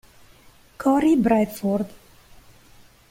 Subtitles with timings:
[0.81, 1.85] Cory Bradford